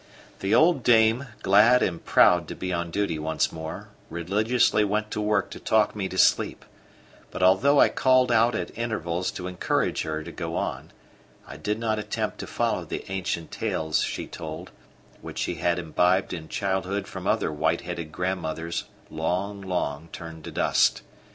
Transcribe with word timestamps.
The 0.39 0.55
old 0.55 0.81
dame, 0.81 1.27
glad 1.43 1.83
and 1.83 2.03
proud 2.03 2.47
to 2.47 2.55
be 2.55 2.73
on 2.73 2.89
duty 2.89 3.19
once 3.19 3.51
more, 3.51 3.89
religiously 4.09 4.83
went 4.83 5.11
to 5.11 5.21
work 5.21 5.51
to 5.51 5.59
talk 5.59 5.95
me 5.95 6.09
to 6.09 6.17
sleep; 6.17 6.65
but 7.29 7.43
although 7.43 7.79
I 7.79 7.89
called 7.89 8.31
out 8.31 8.55
at 8.55 8.75
intervals 8.75 9.29
to 9.33 9.45
encourage 9.45 10.01
her 10.01 10.23
to 10.23 10.31
go 10.31 10.55
on, 10.55 10.89
I 11.45 11.57
did 11.57 11.77
not 11.77 11.99
attempt 11.99 12.39
to 12.39 12.47
follow 12.47 12.83
the 12.83 13.05
ancient 13.11 13.51
tales 13.51 13.99
she 14.01 14.25
told, 14.25 14.71
which 15.21 15.37
she 15.37 15.53
had 15.61 15.77
imbibed 15.77 16.33
in 16.33 16.49
childhood 16.49 17.05
from 17.05 17.27
other 17.27 17.51
white 17.53 17.81
headed 17.81 18.11
grandmothers 18.11 18.85
long, 19.11 19.61
long 19.61 20.09
turned 20.11 20.45
to 20.45 20.51
dust. 20.51 21.03